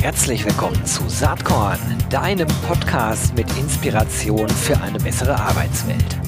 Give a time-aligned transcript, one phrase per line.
[0.00, 6.18] Herzlich willkommen zu Saatkorn, deinem Podcast mit Inspiration für eine bessere Arbeitswelt.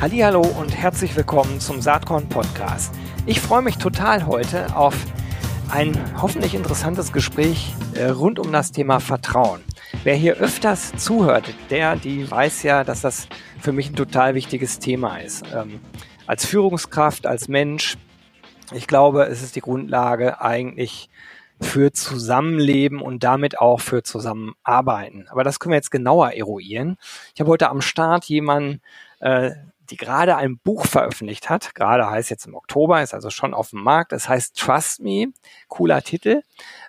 [0.00, 2.94] Hallo und herzlich willkommen zum Saatkorn Podcast.
[3.26, 4.94] Ich freue mich total heute auf
[5.68, 9.60] ein hoffentlich interessantes Gespräch äh, rund um das Thema Vertrauen.
[10.02, 13.28] Wer hier öfters zuhört, der, die weiß ja, dass das
[13.60, 15.44] für mich ein total wichtiges Thema ist.
[15.54, 15.80] Ähm,
[16.26, 17.96] als Führungskraft, als Mensch,
[18.72, 21.08] ich glaube, es ist die Grundlage eigentlich
[21.60, 25.26] für Zusammenleben und damit auch für Zusammenarbeiten.
[25.28, 26.96] Aber das können wir jetzt genauer eruieren.
[27.34, 28.80] Ich habe heute am Start jemanden,
[29.20, 29.52] äh,
[29.94, 31.72] die gerade ein Buch veröffentlicht hat.
[31.76, 34.12] Gerade heißt jetzt im Oktober, ist also schon auf dem Markt.
[34.12, 35.26] Es heißt Trust Me,
[35.68, 36.42] cooler Titel.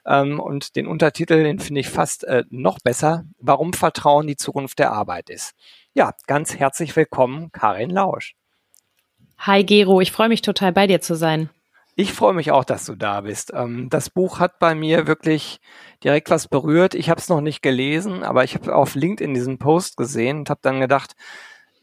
[0.08, 3.26] Ähm, und den Untertitel, den finde ich fast äh, noch besser.
[3.38, 5.54] Warum Vertrauen die Zukunft der Arbeit ist.
[5.94, 8.36] Ja, ganz herzlich willkommen, Karin Lausch.
[9.38, 11.52] Hi Gero, ich freue mich total bei dir zu sein.
[11.96, 13.54] Ich freue mich auch, dass du da bist.
[13.54, 15.60] Ähm, das Buch hat bei mir wirklich
[16.04, 16.96] direkt was berührt.
[16.96, 20.50] Ich habe es noch nicht gelesen, aber ich habe auf LinkedIn diesen Post gesehen und
[20.50, 21.16] habe dann gedacht,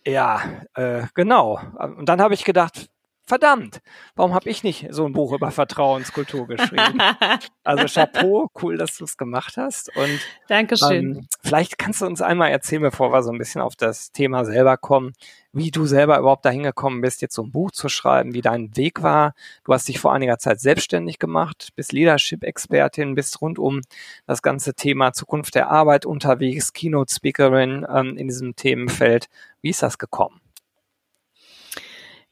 [0.06, 1.61] ja, äh, genau.
[1.97, 2.89] Und dann habe ich gedacht,
[3.25, 3.81] verdammt,
[4.15, 6.98] warum habe ich nicht so ein Buch über Vertrauenskultur geschrieben?
[7.65, 9.95] also Chapeau, cool, dass du es gemacht hast.
[9.97, 11.17] Und Dankeschön.
[11.17, 14.45] Ähm, vielleicht kannst du uns einmal erzählen, bevor wir so ein bisschen auf das Thema
[14.45, 15.12] selber kommen,
[15.53, 18.77] wie du selber überhaupt dahin gekommen bist, jetzt so ein Buch zu schreiben, wie dein
[18.77, 19.34] Weg war.
[19.65, 23.83] Du hast dich vor einiger Zeit selbstständig gemacht, bist Leadership-Expertin, bist rund um
[24.27, 29.28] das ganze Thema Zukunft der Arbeit unterwegs, Keynote-Speakerin ähm, in diesem Themenfeld.
[29.61, 30.42] Wie ist das gekommen?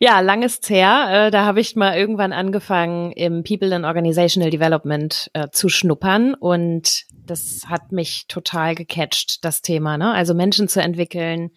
[0.03, 1.27] Ja, lang ist's her.
[1.27, 6.33] Äh, da habe ich mal irgendwann angefangen, im People and Organizational Development äh, zu schnuppern
[6.33, 9.99] und das hat mich total gecatcht, das Thema.
[9.99, 10.11] Ne?
[10.11, 11.51] Also Menschen zu entwickeln,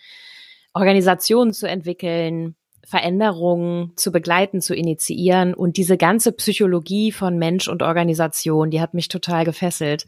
[0.74, 7.82] Organisationen zu entwickeln, Veränderungen zu begleiten, zu initiieren und diese ganze Psychologie von Mensch und
[7.82, 10.06] Organisation, die hat mich total gefesselt.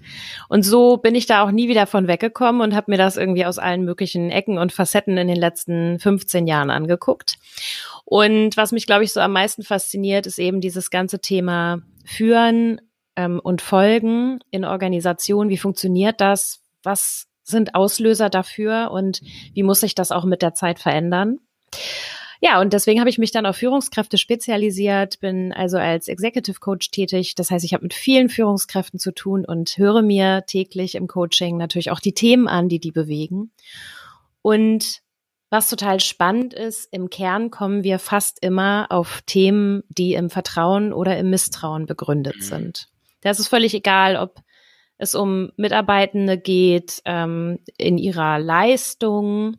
[0.49, 3.45] Und so bin ich da auch nie wieder von weggekommen und habe mir das irgendwie
[3.45, 7.37] aus allen möglichen Ecken und Facetten in den letzten 15 Jahren angeguckt.
[8.03, 12.81] Und was mich, glaube ich, so am meisten fasziniert, ist eben dieses ganze Thema Führen
[13.15, 15.49] ähm, und Folgen in Organisationen.
[15.49, 16.61] Wie funktioniert das?
[16.83, 19.21] Was sind Auslöser dafür und
[19.53, 21.39] wie muss sich das auch mit der Zeit verändern?
[22.41, 26.91] Ja, und deswegen habe ich mich dann auf Führungskräfte spezialisiert, bin also als Executive Coach
[26.91, 27.35] tätig.
[27.35, 31.57] Das heißt, ich habe mit vielen Führungskräften zu tun und höre mir täglich im Coaching
[31.57, 33.51] natürlich auch die Themen an, die die bewegen.
[34.41, 35.01] Und
[35.49, 40.91] was total spannend ist, im Kern kommen wir fast immer auf Themen, die im Vertrauen
[40.91, 42.41] oder im Misstrauen begründet mhm.
[42.41, 42.87] sind.
[43.21, 44.41] Da ist es völlig egal, ob
[44.97, 49.57] es um Mitarbeitende geht, ähm, in ihrer Leistung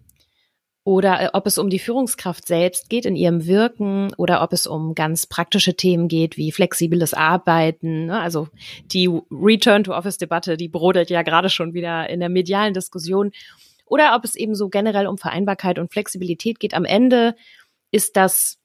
[0.87, 4.69] oder äh, ob es um die Führungskraft selbst geht, in ihrem Wirken oder ob es
[4.69, 8.07] um ganz praktische Themen geht, wie flexibles Arbeiten.
[8.07, 8.21] Ne?
[8.21, 8.47] Also
[8.85, 13.33] die Return-to-Office-Debatte, die brodelt ja gerade schon wieder in der medialen Diskussion.
[13.85, 16.73] Oder ob es eben so generell um Vereinbarkeit und Flexibilität geht.
[16.73, 17.35] Am Ende
[17.91, 18.59] ist das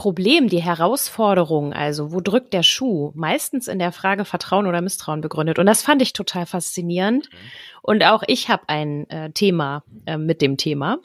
[0.00, 5.20] Problem, die Herausforderung, also wo drückt der Schuh, meistens in der Frage Vertrauen oder Misstrauen
[5.20, 5.58] begründet.
[5.58, 7.28] Und das fand ich total faszinierend.
[7.30, 7.36] Mhm.
[7.82, 11.00] Und auch ich habe ein äh, Thema äh, mit dem Thema.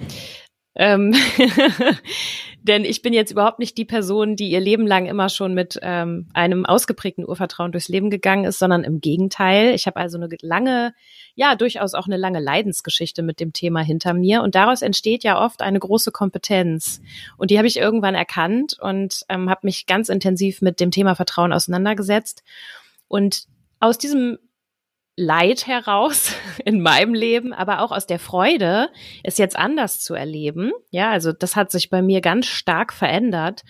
[0.76, 1.14] Ähm
[2.68, 5.78] Denn ich bin jetzt überhaupt nicht die Person, die ihr Leben lang immer schon mit
[5.84, 9.76] ähm, einem ausgeprägten Urvertrauen durchs Leben gegangen ist, sondern im Gegenteil.
[9.76, 10.96] Ich habe also eine lange,
[11.36, 14.42] ja, durchaus auch eine lange Leidensgeschichte mit dem Thema hinter mir.
[14.42, 17.02] Und daraus entsteht ja oft eine große Kompetenz.
[17.38, 21.14] Und die habe ich irgendwann erkannt und ähm, habe mich ganz intensiv mit dem Thema
[21.14, 22.44] Vertrauen auseinandergesetzt.
[23.08, 23.46] Und
[23.80, 24.40] aus diesem
[25.18, 26.34] Leid heraus
[26.66, 28.90] in meinem Leben, aber auch aus der Freude,
[29.24, 30.72] es jetzt anders zu erleben.
[30.92, 33.64] Ja, also das hat sich bei mir ganz stark verändert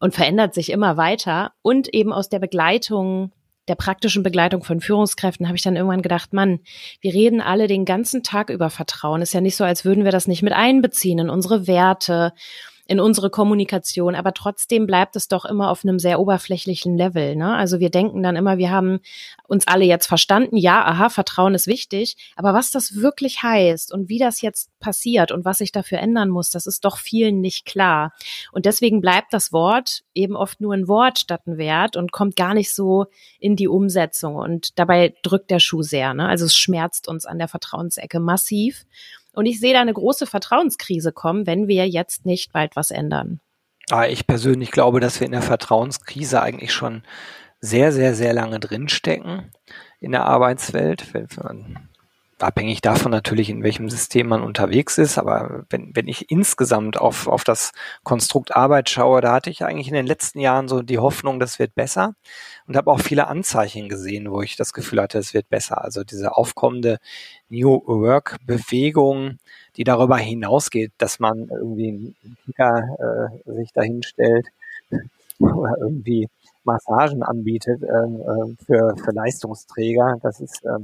[0.00, 1.52] und verändert sich immer weiter.
[1.62, 3.32] Und eben aus der Begleitung,
[3.68, 6.60] der praktischen Begleitung von Führungskräften habe ich dann irgendwann gedacht, Mann,
[7.00, 9.22] wir reden alle den ganzen Tag über Vertrauen.
[9.22, 12.34] Ist ja nicht so, als würden wir das nicht mit einbeziehen in unsere Werte
[12.86, 17.34] in unsere Kommunikation, aber trotzdem bleibt es doch immer auf einem sehr oberflächlichen Level.
[17.34, 17.54] Ne?
[17.54, 19.00] Also wir denken dann immer, wir haben
[19.48, 24.10] uns alle jetzt verstanden, ja, aha, Vertrauen ist wichtig, aber was das wirklich heißt und
[24.10, 27.64] wie das jetzt passiert und was sich dafür ändern muss, das ist doch vielen nicht
[27.64, 28.12] klar.
[28.52, 32.36] Und deswegen bleibt das Wort eben oft nur ein Wort statt ein Wert und kommt
[32.36, 33.06] gar nicht so
[33.38, 34.36] in die Umsetzung.
[34.36, 36.12] Und dabei drückt der Schuh sehr.
[36.12, 36.28] Ne?
[36.28, 38.84] Also es schmerzt uns an der Vertrauensecke massiv.
[39.34, 43.40] Und ich sehe da eine große Vertrauenskrise kommen, wenn wir jetzt nicht bald was ändern.
[43.90, 47.02] Ah, ich persönlich glaube, dass wir in der Vertrauenskrise eigentlich schon
[47.60, 49.50] sehr, sehr, sehr lange drinstecken
[50.00, 51.12] in der Arbeitswelt.
[52.38, 55.18] Abhängig davon natürlich, in welchem System man unterwegs ist.
[55.18, 57.72] Aber wenn, wenn ich insgesamt auf, auf das
[58.02, 61.58] Konstrukt Arbeit schaue, da hatte ich eigentlich in den letzten Jahren so die Hoffnung, das
[61.58, 62.14] wird besser
[62.66, 65.82] und habe auch viele Anzeichen gesehen, wo ich das Gefühl hatte, es wird besser.
[65.82, 66.98] Also diese aufkommende
[67.48, 69.38] New Work Bewegung,
[69.76, 74.48] die darüber hinausgeht, dass man irgendwie einen Kicker äh, sich dahinstellt
[75.38, 76.28] oder irgendwie
[76.64, 80.18] Massagen anbietet äh, äh, für, für Leistungsträger.
[80.22, 80.78] Das ist äh,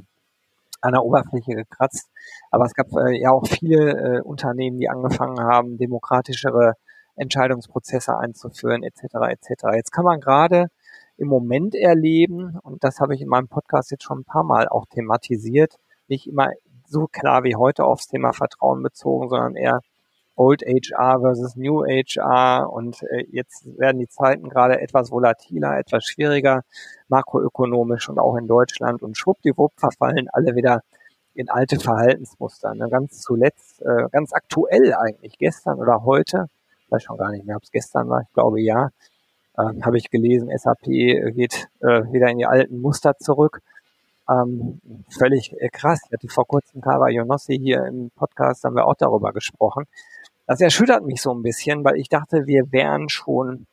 [0.80, 2.10] an der Oberfläche gekratzt.
[2.50, 6.74] Aber es gab äh, ja auch viele äh, Unternehmen, die angefangen haben, demokratischere
[7.16, 9.02] Entscheidungsprozesse einzuführen, etc.
[9.28, 9.64] etc.
[9.74, 10.68] Jetzt kann man gerade
[11.16, 14.68] im Moment erleben, und das habe ich in meinem Podcast jetzt schon ein paar Mal
[14.68, 15.76] auch thematisiert,
[16.08, 16.50] nicht immer
[16.86, 19.80] so klar wie heute aufs Thema Vertrauen bezogen, sondern eher
[20.34, 26.04] Old HR versus New HR und äh, jetzt werden die Zeiten gerade etwas volatiler, etwas
[26.06, 26.64] schwieriger,
[27.10, 30.82] makroökonomisch und auch in Deutschland und schwuppdiwupp verfallen alle wieder
[31.34, 32.74] in alte Verhaltensmuster.
[32.74, 32.88] Ne?
[32.88, 36.46] Ganz zuletzt, äh, ganz aktuell eigentlich, gestern oder heute,
[36.88, 38.90] weiß schon gar nicht mehr, ob es gestern war, ich glaube ja,
[39.56, 43.60] äh, habe ich gelesen, SAP geht äh, wieder in die alten Muster zurück.
[44.28, 46.00] Ähm, völlig äh, krass.
[46.06, 49.86] Ich hatte vor kurzem Kawa Jonossi hier im Podcast, haben wir auch darüber gesprochen.
[50.46, 53.66] Das erschüttert mich so ein bisschen, weil ich dachte, wir wären schon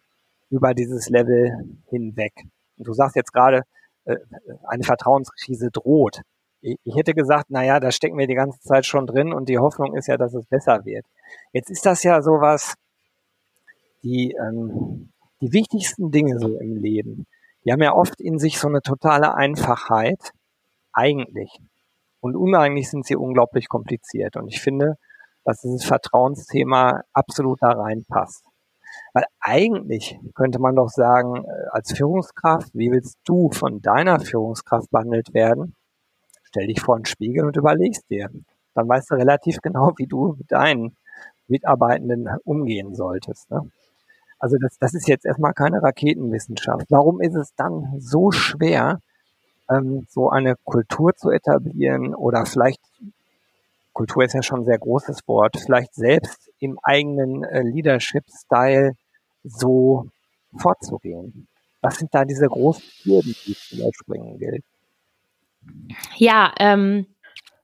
[0.49, 2.33] über dieses Level hinweg.
[2.77, 3.63] Und du sagst jetzt gerade,
[4.05, 4.17] äh,
[4.67, 6.21] eine Vertrauenskrise droht.
[6.61, 9.59] Ich, hätte gesagt, na ja, da stecken wir die ganze Zeit schon drin und die
[9.59, 11.05] Hoffnung ist ja, dass es besser wird.
[11.53, 12.73] Jetzt ist das ja sowas,
[14.03, 15.09] die, ähm,
[15.39, 17.27] die wichtigsten Dinge so im Leben,
[17.63, 20.31] die haben ja oft in sich so eine totale Einfachheit,
[20.93, 21.59] eigentlich.
[22.21, 24.35] Und uneigentlich sind sie unglaublich kompliziert.
[24.35, 24.95] Und ich finde,
[25.43, 28.46] dass dieses Vertrauensthema absolut da reinpasst.
[29.17, 34.91] Weil eigentlich könnte man doch sagen, äh, als Führungskraft, wie willst du von deiner Führungskraft
[34.91, 35.73] behandelt werden?
[36.43, 38.29] Stell dich vor einen Spiegel und überlegst dir.
[38.75, 40.95] Dann weißt du relativ genau, wie du mit deinen
[41.47, 43.49] Mitarbeitenden umgehen solltest.
[43.49, 43.67] Ne?
[44.37, 46.85] Also das, das ist jetzt erstmal keine Raketenwissenschaft.
[46.89, 48.99] Warum ist es dann so schwer,
[49.67, 52.83] ähm, so eine Kultur zu etablieren oder vielleicht
[53.93, 58.93] Kultur ist ja schon ein sehr großes Wort, vielleicht selbst im eigenen äh, Leadership-Style
[59.49, 60.07] so
[60.57, 61.47] vorzugehen?
[61.81, 64.63] Was sind da diese großen Hürden, die zu überspringen gilt?
[66.15, 67.05] Ja, ähm,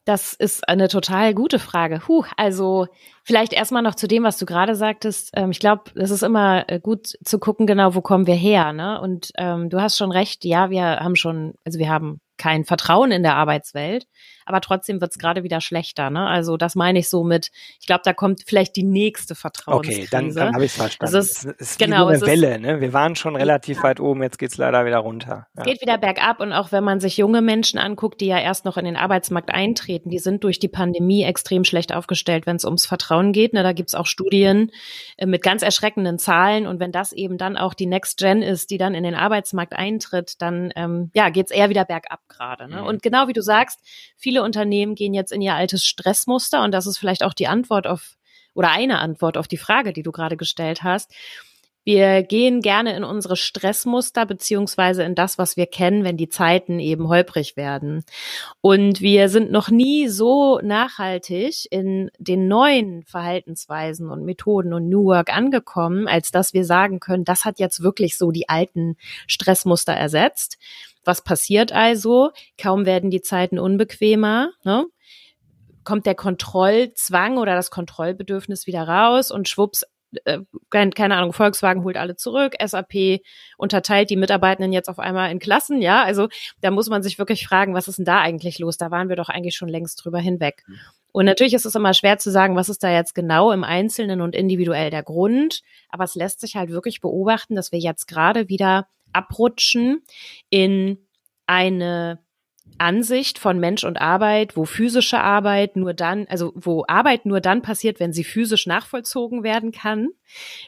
[0.05, 2.07] das ist eine total gute Frage.
[2.07, 2.87] Huh, also
[3.23, 5.31] vielleicht erstmal noch zu dem, was du gerade sagtest.
[5.33, 8.73] Ähm, ich glaube, es ist immer äh, gut zu gucken, genau, wo kommen wir her.
[8.73, 8.99] Ne?
[8.99, 13.11] Und ähm, du hast schon recht, ja, wir haben schon, also wir haben kein Vertrauen
[13.11, 14.05] in der Arbeitswelt
[14.45, 16.09] aber trotzdem wird es gerade wieder schlechter.
[16.09, 16.27] Ne?
[16.27, 20.01] Also das meine ich so mit, ich glaube, da kommt vielleicht die nächste Vertrauenskrise.
[20.01, 21.15] Okay, dann, dann habe ich es verstanden.
[21.15, 22.59] Es ist, es ist genau, eine Welle.
[22.59, 22.81] Ne?
[22.81, 23.83] Wir waren schon relativ ja.
[23.83, 25.47] weit oben, jetzt geht es leider wieder runter.
[25.55, 25.63] Ja.
[25.63, 28.65] Es geht wieder bergab und auch wenn man sich junge Menschen anguckt, die ja erst
[28.65, 32.65] noch in den Arbeitsmarkt eintreten, die sind durch die Pandemie extrem schlecht aufgestellt, wenn es
[32.65, 33.53] ums Vertrauen geht.
[33.53, 33.63] Ne?
[33.63, 34.71] Da gibt es auch Studien
[35.17, 38.69] äh, mit ganz erschreckenden Zahlen und wenn das eben dann auch die Next Gen ist,
[38.69, 42.67] die dann in den Arbeitsmarkt eintritt, dann ähm, ja, geht es eher wieder bergab gerade.
[42.67, 42.81] Ne?
[42.81, 42.87] Mhm.
[42.87, 43.79] Und genau wie du sagst,
[44.17, 47.45] viele viele Unternehmen gehen jetzt in ihr altes Stressmuster und das ist vielleicht auch die
[47.45, 48.17] Antwort auf
[48.55, 51.11] oder eine Antwort auf die Frage, die du gerade gestellt hast.
[51.83, 56.79] Wir gehen gerne in unsere Stressmuster beziehungsweise in das, was wir kennen, wenn die Zeiten
[56.79, 58.03] eben holprig werden.
[58.61, 65.05] Und wir sind noch nie so nachhaltig in den neuen Verhaltensweisen und Methoden und New
[65.05, 68.95] Work angekommen, als dass wir sagen können, das hat jetzt wirklich so die alten
[69.27, 70.57] Stressmuster ersetzt.
[71.03, 72.31] Was passiert also?
[72.57, 74.85] Kaum werden die Zeiten unbequemer, ne?
[75.83, 79.83] kommt der Kontrollzwang oder das Kontrollbedürfnis wieder raus und schwupps,
[80.25, 83.21] äh, keine Ahnung, Volkswagen holt alle zurück, SAP
[83.57, 86.29] unterteilt die Mitarbeitenden jetzt auf einmal in Klassen, ja, also
[86.61, 88.77] da muss man sich wirklich fragen, was ist denn da eigentlich los?
[88.77, 90.63] Da waren wir doch eigentlich schon längst drüber hinweg.
[90.67, 90.79] Mhm.
[91.11, 94.19] Und natürlich ist es immer schwer zu sagen, was ist da jetzt genau im Einzelnen
[94.21, 98.49] und individuell der Grund, aber es lässt sich halt wirklich beobachten, dass wir jetzt gerade
[98.49, 100.01] wieder abrutschen
[100.49, 100.97] in
[101.47, 102.19] eine
[102.77, 107.61] Ansicht von Mensch und Arbeit, wo physische Arbeit nur dann, also wo Arbeit nur dann
[107.61, 110.09] passiert, wenn sie physisch nachvollzogen werden kann,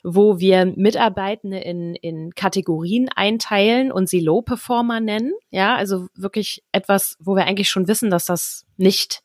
[0.03, 5.33] wo wir Mitarbeitende in, in Kategorien einteilen und sie Low-Performer nennen.
[5.49, 9.21] Ja, also wirklich etwas, wo wir eigentlich schon wissen, dass das nicht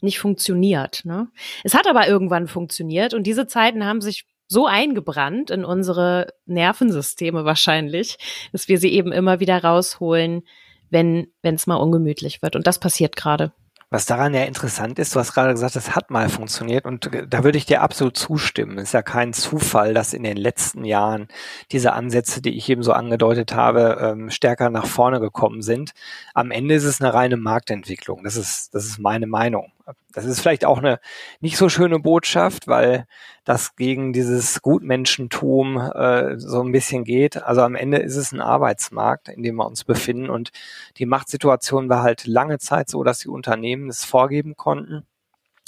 [0.00, 1.04] nicht funktioniert.
[1.04, 1.28] Ne?
[1.64, 7.44] Es hat aber irgendwann funktioniert und diese Zeiten haben sich so eingebrannt in unsere Nervensysteme
[7.44, 8.18] wahrscheinlich,
[8.52, 10.42] dass wir sie eben immer wieder rausholen,
[10.90, 12.56] wenn es mal ungemütlich wird.
[12.56, 13.52] Und das passiert gerade.
[13.90, 17.42] Was daran ja interessant ist, du hast gerade gesagt, es hat mal funktioniert und da
[17.42, 18.76] würde ich dir absolut zustimmen.
[18.76, 21.28] Es ist ja kein Zufall, dass in den letzten Jahren
[21.72, 25.92] diese Ansätze, die ich eben so angedeutet habe, ähm, stärker nach vorne gekommen sind.
[26.34, 28.24] Am Ende ist es eine reine Marktentwicklung.
[28.24, 29.72] Das ist, das ist meine Meinung.
[30.12, 31.00] Das ist vielleicht auch eine
[31.40, 33.06] nicht so schöne Botschaft, weil
[33.44, 37.42] das gegen dieses Gutmenschentum äh, so ein bisschen geht.
[37.42, 40.30] Also am Ende ist es ein Arbeitsmarkt, in dem wir uns befinden.
[40.30, 40.50] Und
[40.98, 45.06] die Machtsituation war halt lange Zeit so, dass die Unternehmen es vorgeben konnten.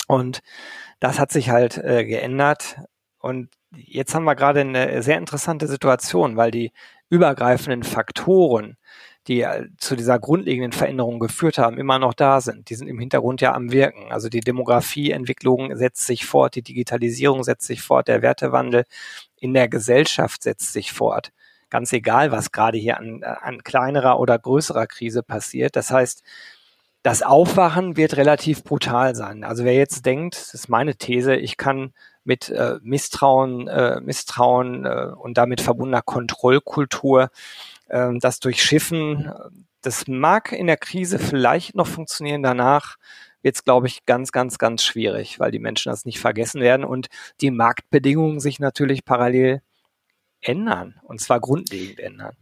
[0.06, 0.40] Und
[0.98, 2.76] das hat sich halt äh, geändert.
[3.18, 6.72] Und jetzt haben wir gerade eine sehr interessante Situation, weil die
[7.08, 8.76] übergreifenden Faktoren
[9.30, 12.68] die äh, zu dieser grundlegenden Veränderung geführt haben, immer noch da sind.
[12.68, 14.10] Die sind im Hintergrund ja am Wirken.
[14.10, 18.84] Also die Demografieentwicklung setzt sich fort, die Digitalisierung setzt sich fort, der Wertewandel
[19.36, 21.30] in der Gesellschaft setzt sich fort.
[21.70, 25.76] Ganz egal, was gerade hier an, an kleinerer oder größerer Krise passiert.
[25.76, 26.24] Das heißt,
[27.04, 29.44] das Aufwachen wird relativ brutal sein.
[29.44, 31.92] Also wer jetzt denkt, das ist meine These, ich kann
[32.24, 37.30] mit äh, Misstrauen, äh, Misstrauen äh, und damit verbundener Kontrollkultur
[37.90, 39.32] das Durchschiffen,
[39.82, 42.96] das mag in der Krise vielleicht noch funktionieren, danach
[43.42, 46.84] wird es, glaube ich, ganz, ganz, ganz schwierig, weil die Menschen das nicht vergessen werden
[46.84, 47.08] und
[47.40, 49.62] die Marktbedingungen sich natürlich parallel
[50.42, 52.36] ändern und zwar grundlegend ändern.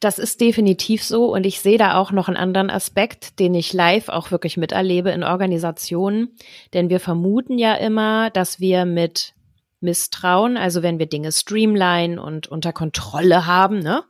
[0.00, 3.72] Das ist definitiv so und ich sehe da auch noch einen anderen Aspekt, den ich
[3.72, 6.36] live auch wirklich miterlebe in Organisationen,
[6.72, 9.34] denn wir vermuten ja immer, dass wir mit
[9.82, 14.04] Misstrauen, also wenn wir Dinge streamline und unter Kontrolle haben, ne?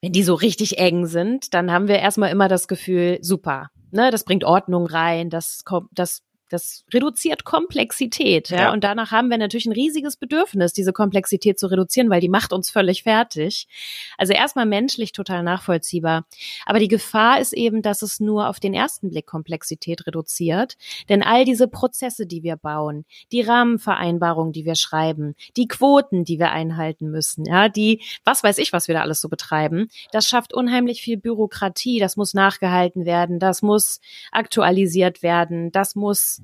[0.00, 4.10] Wenn die so richtig eng sind, dann haben wir erstmal immer das Gefühl, super, ne,
[4.10, 8.58] das bringt Ordnung rein, das kommt, das das reduziert Komplexität, ja?
[8.58, 8.72] ja.
[8.72, 12.52] Und danach haben wir natürlich ein riesiges Bedürfnis, diese Komplexität zu reduzieren, weil die macht
[12.52, 13.68] uns völlig fertig.
[14.16, 16.26] Also erstmal menschlich total nachvollziehbar.
[16.66, 20.76] Aber die Gefahr ist eben, dass es nur auf den ersten Blick Komplexität reduziert.
[21.08, 26.38] Denn all diese Prozesse, die wir bauen, die Rahmenvereinbarungen, die wir schreiben, die Quoten, die
[26.38, 30.26] wir einhalten müssen, ja, die, was weiß ich, was wir da alles so betreiben, das
[30.26, 31.98] schafft unheimlich viel Bürokratie.
[31.98, 33.38] Das muss nachgehalten werden.
[33.38, 34.00] Das muss
[34.32, 35.70] aktualisiert werden.
[35.72, 36.37] Das muss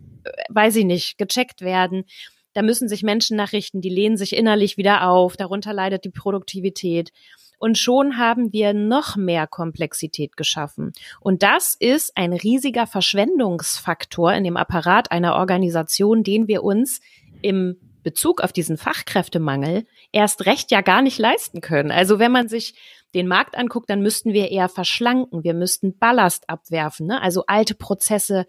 [0.49, 2.05] weiß ich nicht, gecheckt werden.
[2.53, 7.11] Da müssen sich Menschen nachrichten, die lehnen sich innerlich wieder auf, darunter leidet die Produktivität.
[7.59, 10.93] Und schon haben wir noch mehr Komplexität geschaffen.
[11.21, 17.01] Und das ist ein riesiger Verschwendungsfaktor in dem Apparat einer Organisation, den wir uns
[17.43, 21.91] im Bezug auf diesen Fachkräftemangel erst recht ja gar nicht leisten können.
[21.91, 22.75] Also wenn man sich
[23.15, 25.45] den Markt anguckt, dann müssten wir eher verschlanken.
[25.45, 27.23] Wir müssten Ballast abwerfen, ne?
[27.23, 28.47] also alte Prozesse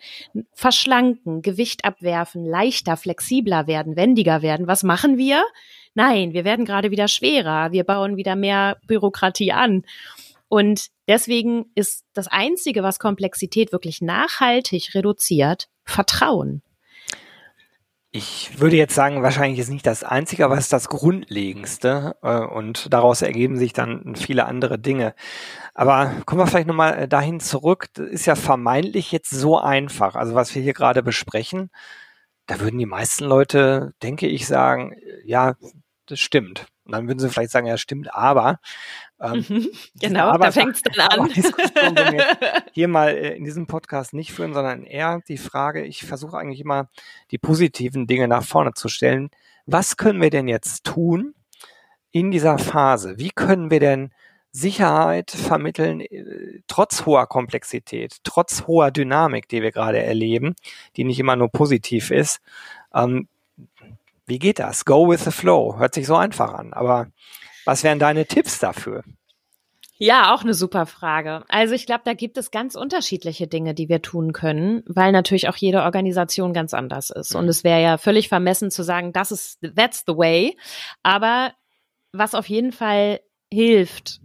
[0.53, 4.67] verschlanken, Gewicht abwerfen, leichter, flexibler werden, wendiger werden.
[4.67, 5.45] Was machen wir?
[5.93, 7.71] Nein, wir werden gerade wieder schwerer.
[7.71, 9.83] Wir bauen wieder mehr Bürokratie an.
[10.47, 16.61] Und deswegen ist das Einzige, was Komplexität wirklich nachhaltig reduziert, Vertrauen.
[18.17, 22.39] Ich würde jetzt sagen, wahrscheinlich ist nicht das Einzige, aber es ist das Grundlegendste äh,
[22.39, 25.13] und daraus ergeben sich dann viele andere Dinge.
[25.73, 27.87] Aber kommen wir vielleicht nochmal äh, dahin zurück.
[27.93, 30.15] Das ist ja vermeintlich jetzt so einfach.
[30.15, 31.71] Also was wir hier gerade besprechen,
[32.45, 34.95] da würden die meisten Leute, denke ich, sagen,
[35.25, 35.55] ja,
[36.05, 36.67] das stimmt.
[36.85, 38.59] Und dann würden sie vielleicht sagen, ja, stimmt, aber.
[39.19, 39.67] Ähm, mhm,
[39.99, 41.29] genau, aber, da fängt es dann an.
[42.73, 46.61] Hier mal äh, in diesem Podcast nicht führen, sondern eher die Frage, ich versuche eigentlich
[46.61, 46.89] immer
[47.31, 49.29] die positiven Dinge nach vorne zu stellen.
[49.65, 51.33] Was können wir denn jetzt tun
[52.11, 53.17] in dieser Phase?
[53.17, 54.11] Wie können wir denn
[54.55, 60.55] Sicherheit vermitteln, äh, trotz hoher Komplexität, trotz hoher Dynamik, die wir gerade erleben,
[60.95, 62.39] die nicht immer nur positiv ist.
[62.93, 63.27] Ähm,
[64.25, 64.85] wie geht das?
[64.85, 65.77] Go with the flow.
[65.77, 66.73] Hört sich so einfach an.
[66.73, 67.07] Aber
[67.65, 69.03] was wären deine Tipps dafür?
[69.97, 71.45] Ja, auch eine super Frage.
[71.47, 75.47] Also ich glaube, da gibt es ganz unterschiedliche Dinge, die wir tun können, weil natürlich
[75.47, 77.33] auch jede Organisation ganz anders ist.
[77.33, 80.57] Und es wäre ja völlig vermessen zu sagen, das ist, that's the way.
[81.01, 81.53] Aber
[82.11, 84.19] was auf jeden Fall hilft,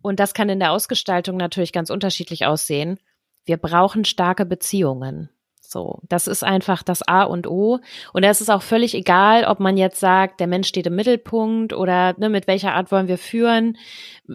[0.00, 2.98] und das kann in der Ausgestaltung natürlich ganz unterschiedlich aussehen,
[3.44, 5.28] wir brauchen starke Beziehungen.
[5.72, 7.80] So, das ist einfach das A und O.
[8.12, 11.72] Und es ist auch völlig egal, ob man jetzt sagt, der Mensch steht im Mittelpunkt
[11.72, 13.78] oder ne, mit welcher Art wollen wir führen.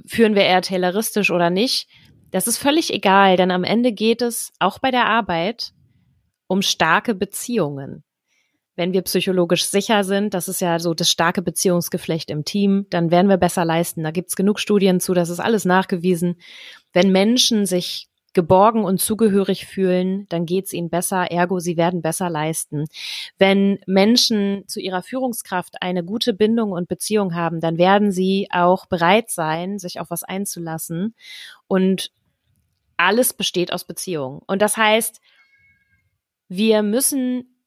[0.05, 1.87] Führen wir eher tayloristisch oder nicht?
[2.31, 5.71] Das ist völlig egal, denn am Ende geht es auch bei der Arbeit
[6.47, 8.03] um starke Beziehungen.
[8.75, 13.11] Wenn wir psychologisch sicher sind, das ist ja so das starke Beziehungsgeflecht im Team, dann
[13.11, 14.03] werden wir besser leisten.
[14.03, 16.35] Da gibt's genug Studien zu, das ist alles nachgewiesen.
[16.93, 22.03] Wenn Menschen sich geborgen und zugehörig fühlen, dann geht es ihnen besser, ergo sie werden
[22.03, 22.85] besser leisten.
[23.39, 28.85] Wenn Menschen zu ihrer Führungskraft eine gute Bindung und Beziehung haben, dann werden sie auch
[28.85, 31.15] bereit sein, sich auf was einzulassen.
[31.67, 32.11] Und
[32.95, 34.43] alles besteht aus Beziehung.
[34.45, 35.19] Und das heißt,
[36.47, 37.57] wir müssen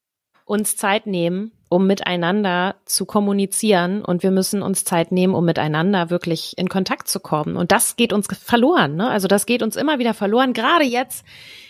[0.45, 6.09] uns Zeit nehmen, um miteinander zu kommunizieren und wir müssen uns Zeit nehmen, um miteinander
[6.09, 7.55] wirklich in Kontakt zu kommen.
[7.55, 8.97] Und das geht uns verloren.
[8.97, 9.09] Ne?
[9.09, 10.51] Also das geht uns immer wieder verloren.
[10.51, 11.25] Gerade jetzt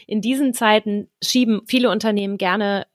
[0.08, 2.88] in diesen Zeiten schieben viele Unternehmen gerne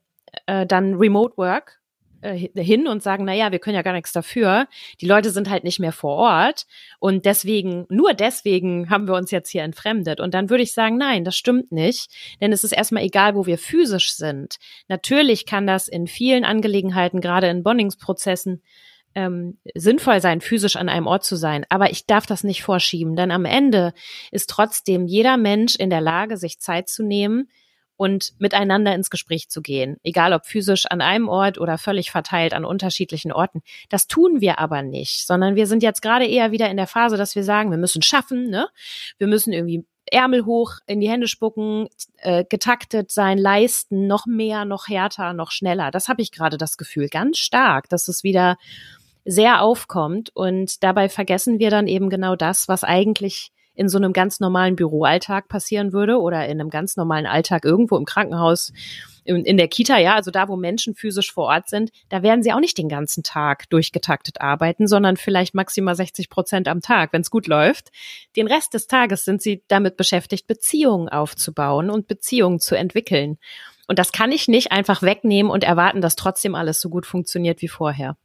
[0.46, 1.78] äh, dann Remote Work
[2.26, 4.66] äh, hin und sagen, na ja, wir können ja gar nichts dafür.
[5.00, 6.66] Die Leute sind halt nicht mehr vor Ort
[6.99, 10.21] und deswegen, nur deswegen haben wir uns jetzt hier entfremdet.
[10.21, 13.47] Und dann würde ich sagen, nein, das stimmt nicht, denn es ist erstmal egal, wo
[13.47, 14.56] wir physisch sind.
[14.88, 18.62] Natürlich kann das in vielen Angelegenheiten, gerade in Bondingsprozessen,
[19.14, 21.64] ähm, sinnvoll sein, physisch an einem Ort zu sein.
[21.71, 23.95] Aber ich darf das nicht vorschieben, denn am Ende
[24.30, 27.49] ist trotzdem jeder Mensch in der Lage, sich Zeit zu nehmen,
[27.96, 32.54] und miteinander ins Gespräch zu gehen, egal ob physisch an einem Ort oder völlig verteilt
[32.54, 33.62] an unterschiedlichen Orten.
[33.88, 37.16] Das tun wir aber nicht, sondern wir sind jetzt gerade eher wieder in der Phase,
[37.16, 38.68] dass wir sagen, wir müssen schaffen, ne?
[39.18, 41.88] Wir müssen irgendwie Ärmel hoch in die Hände spucken,
[42.18, 45.90] äh, getaktet sein, leisten, noch mehr, noch härter, noch schneller.
[45.90, 48.56] Das habe ich gerade das Gefühl, ganz stark, dass es wieder
[49.24, 54.12] sehr aufkommt und dabei vergessen wir dann eben genau das, was eigentlich in so einem
[54.12, 58.73] ganz normalen Büroalltag passieren würde oder in einem ganz normalen Alltag irgendwo im Krankenhaus,
[59.25, 62.42] in, in der Kita, ja, also da, wo Menschen physisch vor Ort sind, da werden
[62.42, 67.12] sie auch nicht den ganzen Tag durchgetaktet arbeiten, sondern vielleicht maximal 60 Prozent am Tag,
[67.12, 67.90] wenn es gut läuft.
[68.37, 73.38] Den Rest des Tages sind sie damit beschäftigt, Beziehungen aufzubauen und Beziehungen zu entwickeln.
[73.88, 77.62] Und das kann ich nicht einfach wegnehmen und erwarten, dass trotzdem alles so gut funktioniert
[77.62, 78.16] wie vorher.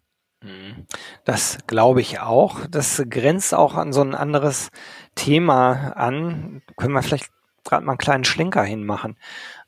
[0.44, 0.88] Mhm.
[1.24, 2.66] Das glaube ich auch.
[2.70, 4.70] Das grenzt auch an so ein anderes
[5.16, 6.62] Thema an.
[6.78, 7.30] Können wir vielleicht
[7.64, 9.18] gerade mal einen kleinen Schlenker hinmachen.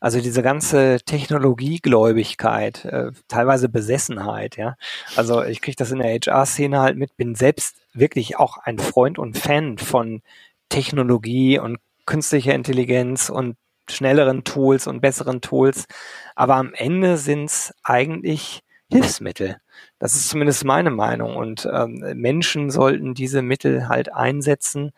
[0.00, 4.76] Also diese ganze Technologiegläubigkeit, äh, teilweise Besessenheit, ja.
[5.16, 9.18] Also ich kriege das in der HR-Szene halt mit, bin selbst wirklich auch ein Freund
[9.18, 10.22] und Fan von
[10.68, 13.56] Technologie und künstlicher Intelligenz und
[13.88, 15.86] schnelleren Tools und besseren Tools.
[16.34, 19.58] Aber am Ende sind es eigentlich Hilfsmittel.
[19.98, 21.36] Das ist zumindest meine Meinung.
[21.36, 24.92] Und ähm, Menschen sollten diese Mittel halt einsetzen,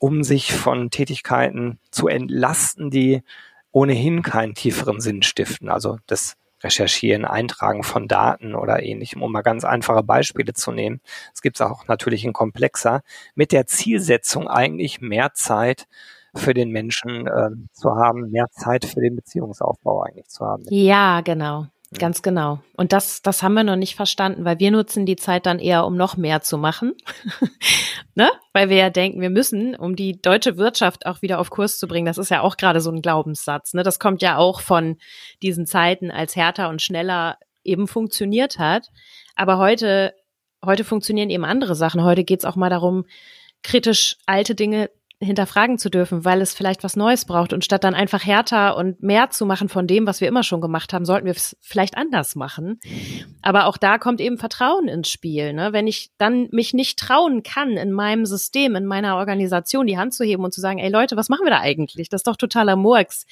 [0.00, 3.22] um sich von Tätigkeiten zu entlasten, die
[3.70, 5.68] ohnehin keinen tieferen Sinn stiften.
[5.68, 11.00] Also das Recherchieren, Eintragen von Daten oder ähnlichem, um mal ganz einfache Beispiele zu nehmen.
[11.32, 13.02] Es gibt es auch natürlich in komplexer,
[13.34, 15.86] mit der Zielsetzung eigentlich mehr Zeit
[16.34, 20.64] für den Menschen äh, zu haben, mehr Zeit für den Beziehungsaufbau eigentlich zu haben.
[20.68, 21.66] Ja, genau.
[21.98, 22.60] Ganz genau.
[22.76, 25.84] Und das, das haben wir noch nicht verstanden, weil wir nutzen die Zeit dann eher,
[25.84, 26.94] um noch mehr zu machen.
[28.14, 28.30] ne?
[28.52, 31.88] Weil wir ja denken, wir müssen, um die deutsche Wirtschaft auch wieder auf Kurs zu
[31.88, 33.74] bringen, das ist ja auch gerade so ein Glaubenssatz.
[33.74, 33.82] Ne?
[33.82, 34.98] Das kommt ja auch von
[35.42, 38.88] diesen Zeiten, als härter und schneller eben funktioniert hat.
[39.34, 40.14] Aber heute,
[40.64, 42.04] heute funktionieren eben andere Sachen.
[42.04, 43.04] Heute geht's auch mal darum,
[43.64, 44.90] kritisch alte Dinge
[45.22, 47.52] hinterfragen zu dürfen, weil es vielleicht was Neues braucht.
[47.52, 50.62] Und statt dann einfach härter und mehr zu machen von dem, was wir immer schon
[50.62, 52.80] gemacht haben, sollten wir es vielleicht anders machen.
[53.42, 55.52] Aber auch da kommt eben Vertrauen ins Spiel.
[55.52, 55.74] Ne?
[55.74, 60.14] Wenn ich dann mich nicht trauen kann, in meinem System, in meiner Organisation die Hand
[60.14, 62.08] zu heben und zu sagen, ey Leute, was machen wir da eigentlich?
[62.08, 63.26] Das ist doch totaler Murks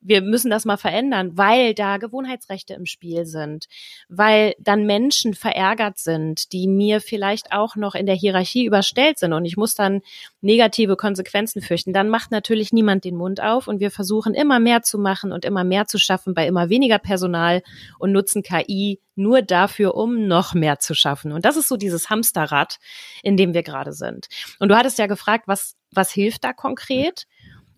[0.00, 3.66] wir müssen das mal verändern, weil da Gewohnheitsrechte im Spiel sind,
[4.08, 9.32] weil dann Menschen verärgert sind, die mir vielleicht auch noch in der Hierarchie überstellt sind
[9.32, 10.00] und ich muss dann
[10.40, 11.92] negative Konsequenzen fürchten.
[11.92, 15.44] Dann macht natürlich niemand den Mund auf und wir versuchen immer mehr zu machen und
[15.44, 17.62] immer mehr zu schaffen bei immer weniger Personal
[17.98, 21.32] und nutzen KI nur dafür, um noch mehr zu schaffen.
[21.32, 22.78] Und das ist so dieses Hamsterrad,
[23.22, 24.28] in dem wir gerade sind.
[24.58, 27.26] Und du hattest ja gefragt, was, was hilft da konkret?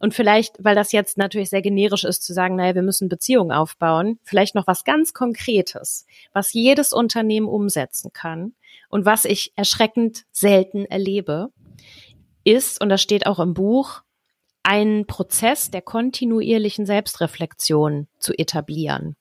[0.02, 3.52] Und vielleicht, weil das jetzt natürlich sehr generisch ist, zu sagen, naja, wir müssen Beziehungen
[3.52, 8.54] aufbauen, vielleicht noch was ganz Konkretes, was jedes Unternehmen umsetzen kann
[8.88, 11.50] und was ich erschreckend selten erlebe,
[12.42, 14.02] ist, und das steht auch im Buch,
[14.64, 19.14] einen Prozess der kontinuierlichen Selbstreflexion zu etablieren.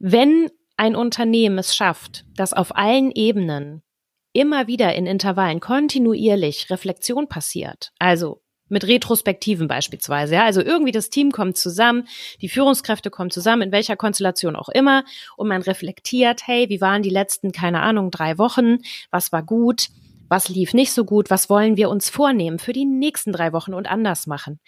[0.00, 3.84] Wenn ein Unternehmen es schafft, dass auf allen Ebenen
[4.32, 10.34] immer wieder in Intervallen kontinuierlich Reflexion passiert, also mit Retrospektiven beispielsweise.
[10.34, 10.44] Ja?
[10.44, 12.08] Also irgendwie das Team kommt zusammen,
[12.40, 15.04] die Führungskräfte kommen zusammen, in welcher Konstellation auch immer,
[15.36, 18.78] und man reflektiert, hey, wie waren die letzten, keine Ahnung, drei Wochen,
[19.10, 19.88] was war gut,
[20.28, 23.74] was lief nicht so gut, was wollen wir uns vornehmen für die nächsten drei Wochen
[23.74, 24.60] und anders machen.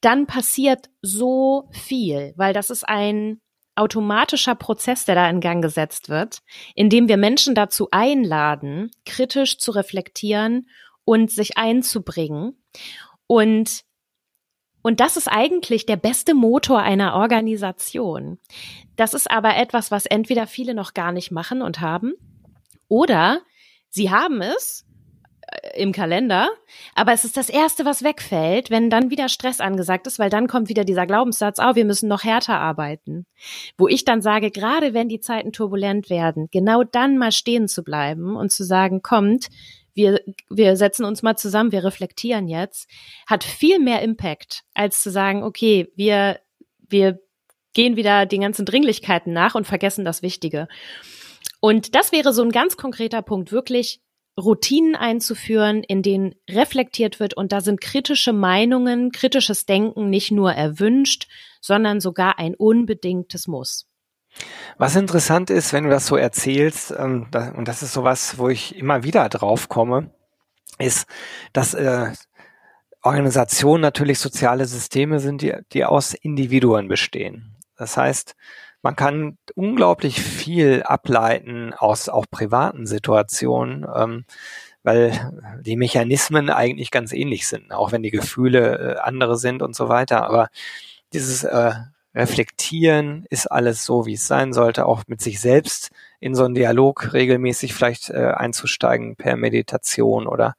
[0.00, 3.40] Dann passiert so viel, weil das ist ein
[3.76, 6.40] automatischer Prozess, der da in Gang gesetzt wird,
[6.74, 10.68] indem wir Menschen dazu einladen, kritisch zu reflektieren
[11.04, 12.62] und sich einzubringen.
[13.30, 13.82] Und
[14.82, 18.38] und das ist eigentlich der beste Motor einer Organisation.
[18.96, 22.14] Das ist aber etwas, was entweder viele noch gar nicht machen und haben,
[22.88, 23.42] oder
[23.88, 24.84] sie haben es,
[25.74, 26.48] im Kalender,
[26.94, 30.46] aber es ist das Erste, was wegfällt, wenn dann wieder Stress angesagt ist, weil dann
[30.46, 33.26] kommt wieder dieser Glaubenssatz, oh, wir müssen noch härter arbeiten.
[33.76, 37.82] Wo ich dann sage, gerade wenn die Zeiten turbulent werden, genau dann mal stehen zu
[37.82, 39.48] bleiben und zu sagen, kommt,
[39.94, 42.88] wir, wir setzen uns mal zusammen, wir reflektieren jetzt,
[43.26, 46.40] hat viel mehr Impact, als zu sagen, okay, wir,
[46.88, 47.20] wir
[47.72, 50.68] gehen wieder den ganzen Dringlichkeiten nach und vergessen das Wichtige.
[51.60, 54.00] Und das wäre so ein ganz konkreter Punkt, wirklich
[54.38, 60.52] Routinen einzuführen, in denen reflektiert wird und da sind kritische Meinungen, kritisches Denken nicht nur
[60.52, 61.28] erwünscht,
[61.60, 63.89] sondern sogar ein unbedingtes Muss.
[64.78, 68.48] Was interessant ist, wenn du das so erzählst, ähm, da, und das ist sowas, wo
[68.48, 70.10] ich immer wieder drauf komme,
[70.78, 71.06] ist,
[71.52, 72.12] dass äh,
[73.02, 77.56] Organisationen natürlich soziale Systeme sind, die, die aus Individuen bestehen.
[77.76, 78.34] Das heißt,
[78.82, 84.24] man kann unglaublich viel ableiten aus auch privaten Situationen, ähm,
[84.82, 85.12] weil
[85.60, 89.88] die Mechanismen eigentlich ganz ähnlich sind, auch wenn die Gefühle äh, andere sind und so
[89.88, 90.24] weiter.
[90.24, 90.48] Aber
[91.12, 91.72] dieses äh,
[92.14, 96.54] reflektieren, ist alles so, wie es sein sollte, auch mit sich selbst in so einen
[96.54, 100.56] Dialog regelmäßig vielleicht äh, einzusteigen per Meditation oder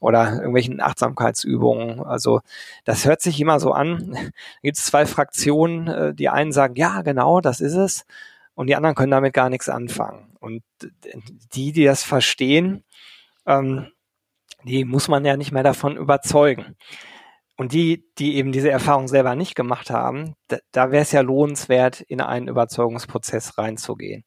[0.00, 2.00] oder irgendwelchen Achtsamkeitsübungen.
[2.00, 2.40] Also
[2.84, 4.12] das hört sich immer so an.
[4.12, 4.20] Da
[4.62, 8.04] gibt es zwei Fraktionen, äh, die einen sagen, ja, genau, das ist es,
[8.54, 10.36] und die anderen können damit gar nichts anfangen.
[10.40, 10.62] Und
[11.54, 12.84] die, die das verstehen,
[13.46, 13.88] ähm,
[14.64, 16.76] die muss man ja nicht mehr davon überzeugen.
[17.62, 21.20] Und die, die eben diese Erfahrung selber nicht gemacht haben, da, da wäre es ja
[21.20, 24.24] lohnenswert, in einen Überzeugungsprozess reinzugehen.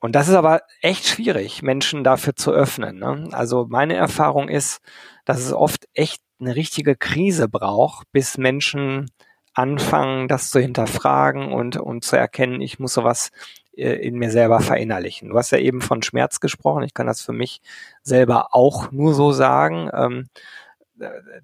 [0.00, 3.00] Und das ist aber echt schwierig, Menschen dafür zu öffnen.
[3.00, 3.28] Ne?
[3.32, 4.80] Also meine Erfahrung ist,
[5.26, 9.10] dass es oft echt eine richtige Krise braucht, bis Menschen
[9.52, 13.28] anfangen, das zu hinterfragen und, und zu erkennen, ich muss sowas
[13.76, 15.28] äh, in mir selber verinnerlichen.
[15.28, 16.84] Du hast ja eben von Schmerz gesprochen.
[16.84, 17.60] Ich kann das für mich
[18.02, 19.90] selber auch nur so sagen.
[19.92, 20.30] Ähm,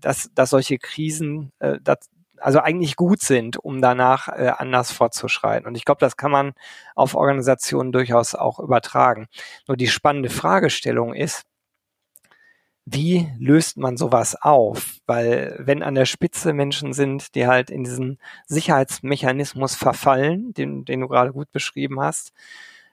[0.01, 5.67] dass, dass solche Krisen äh, das, also eigentlich gut sind, um danach äh, anders fortzuschreiten.
[5.67, 6.53] Und ich glaube, das kann man
[6.95, 9.29] auf Organisationen durchaus auch übertragen.
[9.67, 11.45] Nur die spannende Fragestellung ist,
[12.87, 14.99] wie löst man sowas auf?
[15.07, 21.01] Weil wenn an der Spitze Menschen sind, die halt in diesen Sicherheitsmechanismus verfallen, den, den
[21.01, 22.33] du gerade gut beschrieben hast,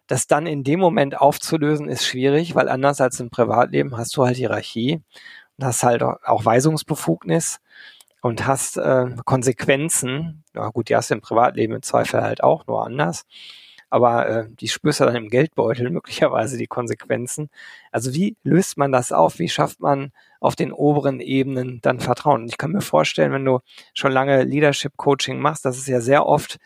[0.08, 4.26] das dann in dem Moment aufzulösen, ist schwierig, weil anders als im Privatleben hast du
[4.26, 5.02] halt Hierarchie
[5.64, 7.60] hast halt auch Weisungsbefugnis
[8.22, 10.44] und hast äh, Konsequenzen.
[10.54, 13.26] Ja gut, die hast du im Privatleben im Zweifel halt auch, nur anders.
[13.90, 17.50] Aber äh, die spürst du dann im Geldbeutel möglicherweise die Konsequenzen.
[17.92, 19.40] Also wie löst man das auf?
[19.40, 22.44] Wie schafft man auf den oberen Ebenen dann Vertrauen?
[22.44, 23.60] Und ich kann mir vorstellen, wenn du
[23.94, 26.58] schon lange Leadership Coaching machst, dass es ja sehr oft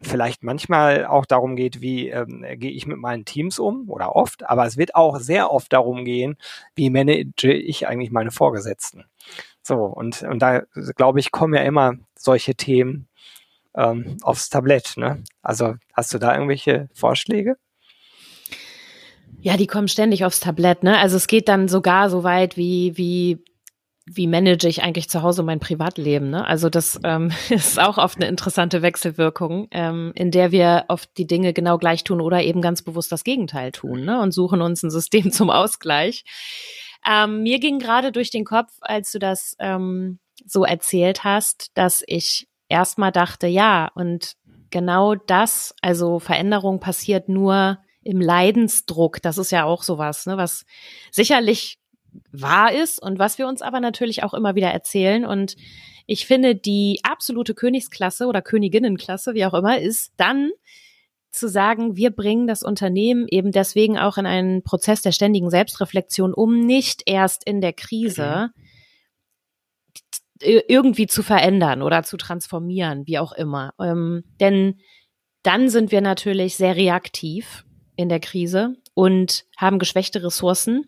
[0.00, 4.48] vielleicht manchmal auch darum geht, wie ähm, gehe ich mit meinen Teams um oder oft,
[4.48, 6.36] aber es wird auch sehr oft darum gehen,
[6.74, 9.04] wie manage ich eigentlich meine Vorgesetzten.
[9.62, 10.62] So, und, und da
[10.96, 13.08] glaube ich, kommen ja immer solche Themen
[13.74, 14.94] ähm, aufs Tablett.
[14.96, 15.22] Ne?
[15.42, 17.56] Also hast du da irgendwelche Vorschläge?
[19.40, 20.98] Ja, die kommen ständig aufs Tablett, ne?
[20.98, 23.44] Also es geht dann sogar so weit wie, wie
[24.08, 26.30] wie manage ich eigentlich zu Hause mein Privatleben?
[26.30, 26.46] Ne?
[26.46, 31.26] Also das ähm, ist auch oft eine interessante Wechselwirkung, ähm, in der wir oft die
[31.26, 34.20] Dinge genau gleich tun oder eben ganz bewusst das Gegenteil tun ne?
[34.20, 36.24] und suchen uns ein System zum Ausgleich.
[37.04, 42.02] Ähm, mir ging gerade durch den Kopf, als du das ähm, so erzählt hast, dass
[42.06, 44.34] ich erstmal dachte, ja, und
[44.70, 49.20] genau das, also Veränderung passiert nur im Leidensdruck.
[49.22, 50.64] Das ist ja auch sowas, ne, was
[51.10, 51.78] sicherlich
[52.32, 55.24] wahr ist und was wir uns aber natürlich auch immer wieder erzählen.
[55.24, 55.56] Und
[56.06, 60.50] ich finde, die absolute Königsklasse oder Königinnenklasse, wie auch immer, ist dann
[61.30, 66.32] zu sagen, wir bringen das Unternehmen eben deswegen auch in einen Prozess der ständigen Selbstreflexion,
[66.32, 68.50] um nicht erst in der Krise
[70.40, 73.72] irgendwie zu verändern oder zu transformieren, wie auch immer.
[73.80, 74.80] Ähm, denn
[75.42, 77.64] dann sind wir natürlich sehr reaktiv
[77.96, 80.86] in der Krise und haben geschwächte Ressourcen.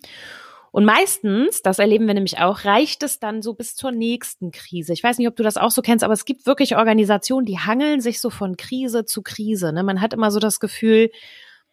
[0.71, 4.93] Und meistens, das erleben wir nämlich auch, reicht es dann so bis zur nächsten Krise.
[4.93, 7.59] Ich weiß nicht, ob du das auch so kennst, aber es gibt wirklich Organisationen, die
[7.59, 9.73] hangeln sich so von Krise zu Krise.
[9.73, 9.83] Ne?
[9.83, 11.11] Man hat immer so das Gefühl,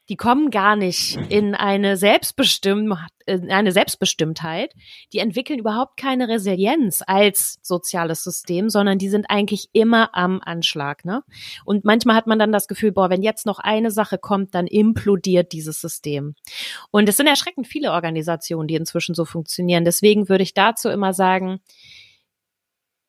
[0.09, 4.73] die kommen gar nicht in eine, Selbstbestimm in eine Selbstbestimmtheit.
[5.13, 11.05] Die entwickeln überhaupt keine Resilienz als soziales System, sondern die sind eigentlich immer am Anschlag.
[11.05, 11.23] Ne?
[11.65, 14.67] Und manchmal hat man dann das Gefühl, boah, wenn jetzt noch eine Sache kommt, dann
[14.67, 16.35] implodiert dieses System.
[16.91, 19.85] Und es sind erschreckend viele Organisationen, die inzwischen so funktionieren.
[19.85, 21.61] Deswegen würde ich dazu immer sagen,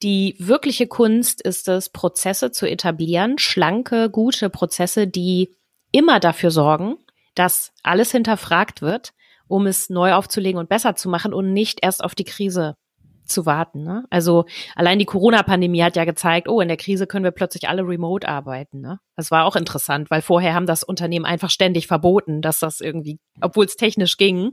[0.02, 5.56] die wirkliche Kunst ist es, Prozesse zu etablieren, schlanke, gute Prozesse, die
[5.96, 6.96] immer dafür sorgen,
[7.34, 9.12] dass alles hinterfragt wird
[9.48, 12.76] um es neu aufzulegen und besser zu machen und nicht erst auf die Krise
[13.24, 13.82] zu warten.
[13.82, 14.04] Ne?
[14.08, 14.44] Also
[14.76, 18.28] allein die Corona-Pandemie hat ja gezeigt, oh, in der Krise können wir plötzlich alle remote
[18.28, 18.80] arbeiten.
[18.80, 19.00] Ne?
[19.16, 23.18] Das war auch interessant, weil vorher haben das Unternehmen einfach ständig verboten, dass das irgendwie,
[23.40, 24.52] obwohl es technisch ging.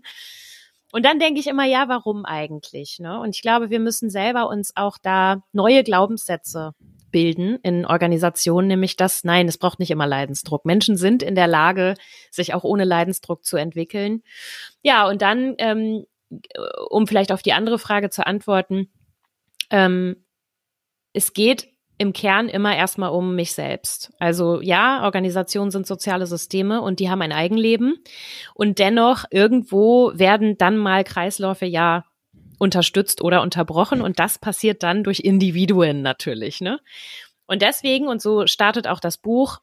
[0.91, 2.97] Und dann denke ich immer, ja, warum eigentlich?
[2.99, 3.19] Ne?
[3.19, 6.71] Und ich glaube, wir müssen selber uns auch da neue Glaubenssätze
[7.13, 10.65] bilden in Organisationen, nämlich dass, nein, es braucht nicht immer Leidensdruck.
[10.65, 11.93] Menschen sind in der Lage,
[12.29, 14.23] sich auch ohne Leidensdruck zu entwickeln.
[14.81, 16.05] Ja, und dann, ähm,
[16.89, 18.91] um vielleicht auf die andere Frage zu antworten,
[19.69, 20.25] ähm,
[21.13, 24.11] es geht im Kern immer erstmal um mich selbst.
[24.19, 28.03] Also ja, Organisationen sind soziale Systeme und die haben ein Eigenleben.
[28.55, 32.03] Und dennoch irgendwo werden dann mal Kreisläufe ja
[32.63, 34.01] unterstützt oder unterbrochen.
[34.01, 36.61] Und das passiert dann durch Individuen natürlich.
[36.61, 36.79] Ne?
[37.45, 39.59] Und deswegen, und so startet auch das Buch,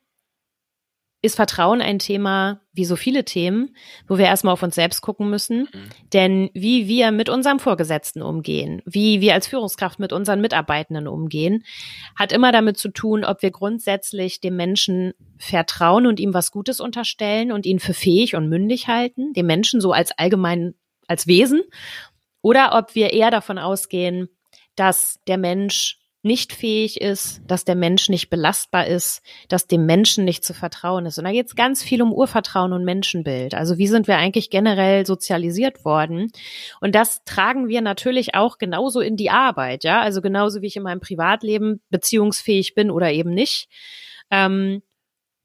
[1.22, 3.76] ist Vertrauen ein Thema, wie so viele Themen,
[4.08, 5.68] wo wir erstmal auf uns selbst gucken müssen.
[5.72, 5.88] Mhm.
[6.14, 11.64] Denn wie wir mit unserem Vorgesetzten umgehen, wie wir als Führungskraft mit unseren Mitarbeitenden umgehen,
[12.16, 16.80] hat immer damit zu tun, ob wir grundsätzlich dem Menschen vertrauen und ihm was Gutes
[16.80, 20.74] unterstellen und ihn für fähig und mündig halten, dem Menschen so als allgemein,
[21.06, 21.62] als Wesen,
[22.42, 24.28] oder ob wir eher davon ausgehen,
[24.76, 30.26] dass der Mensch nicht fähig ist, dass der Mensch nicht belastbar ist, dass dem Menschen
[30.26, 31.16] nicht zu vertrauen ist.
[31.16, 33.54] Und da geht es ganz viel um Urvertrauen und Menschenbild.
[33.54, 36.30] Also wie sind wir eigentlich generell sozialisiert worden?
[36.80, 40.02] Und das tragen wir natürlich auch genauso in die Arbeit, ja.
[40.02, 43.68] Also genauso wie ich in meinem Privatleben beziehungsfähig bin oder eben nicht.
[44.30, 44.82] Ähm,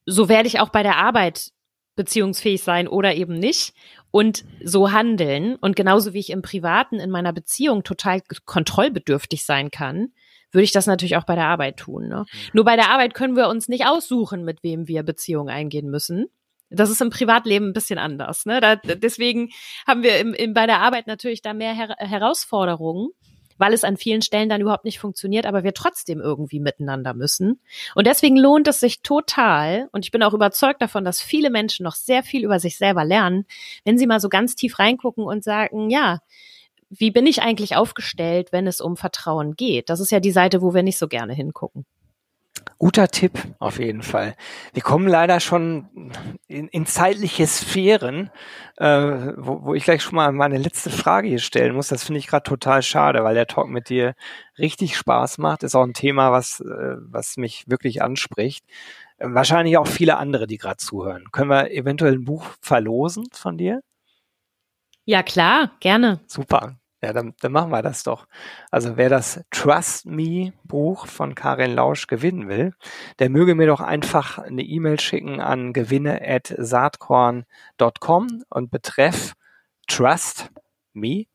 [0.06, 1.52] so werde ich auch bei der Arbeit
[1.96, 3.74] beziehungsfähig sein oder eben nicht
[4.16, 5.58] und so handeln.
[5.58, 10.14] Und genauso wie ich im Privaten in meiner Beziehung total kontrollbedürftig sein kann,
[10.52, 12.08] würde ich das natürlich auch bei der Arbeit tun.
[12.08, 12.20] Ne?
[12.20, 12.50] Mhm.
[12.54, 16.28] Nur bei der Arbeit können wir uns nicht aussuchen, mit wem wir Beziehungen eingehen müssen.
[16.70, 18.46] Das ist im Privatleben ein bisschen anders.
[18.46, 18.62] Ne?
[18.62, 19.50] Da, deswegen
[19.86, 23.10] haben wir im, im, bei der Arbeit natürlich da mehr Her Herausforderungen,
[23.58, 27.60] weil es an vielen Stellen dann überhaupt nicht funktioniert, aber wir trotzdem irgendwie miteinander müssen.
[27.96, 31.84] Und deswegen lohnt es sich total, und ich bin auch überzeugt davon, dass viele Menschen
[31.84, 33.46] noch sehr viel über sich selber lernen,
[33.84, 36.20] wenn sie mal so ganz tief reingucken und sagen, ja,
[36.90, 39.90] wie bin ich eigentlich aufgestellt, wenn es um Vertrauen geht?
[39.90, 41.86] Das ist ja die Seite, wo wir nicht so gerne hingucken.
[42.78, 44.36] Guter Tipp, auf jeden Fall.
[44.74, 46.12] Wir kommen leider schon
[46.48, 48.30] in, in zeitliche Sphären,
[48.78, 51.88] äh, wo, wo ich gleich schon mal meine letzte Frage hier stellen muss.
[51.88, 54.14] Das finde ich gerade total schade, weil der Talk mit dir
[54.58, 55.64] richtig Spaß macht.
[55.64, 58.66] Ist auch ein Thema, was, äh, was mich wirklich anspricht.
[59.18, 61.26] Äh, wahrscheinlich auch viele andere, die gerade zuhören.
[61.32, 63.82] Können wir eventuell ein Buch verlosen von dir?
[65.06, 66.20] Ja, klar, gerne.
[66.28, 66.78] Super.
[67.02, 68.28] Ja, dann, dann machen wir das doch.
[68.72, 72.74] Also wer das Trust Me Buch von Karin Lausch gewinnen will,
[73.20, 79.34] der möge mir doch einfach eine E-Mail schicken an gewinne@saatkorn.com und betreff
[79.88, 80.50] Trust
[80.94, 81.26] Me.